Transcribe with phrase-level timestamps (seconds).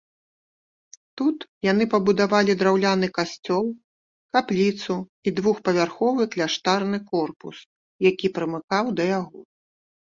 [1.19, 1.37] Тут
[1.71, 3.65] яны пабудавалі драўляны касцёл,
[4.39, 4.97] капліцу
[5.29, 7.57] і двухпавярховы кляштарны корпус,
[8.09, 9.39] які прымыкаў да яго.